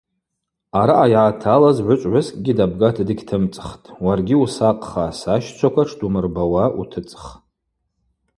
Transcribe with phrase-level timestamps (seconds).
[0.79, 7.23] Араъа йгӏаталыз гӏвычӏвгӏвыскӏгьи дабгата дыгьтымцӏхтӏ, уаргьи усакъха, сащчваква тшдумырбауа утыцӏх.